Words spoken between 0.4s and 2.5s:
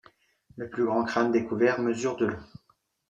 Le plus grand crâne découvert mesure de long.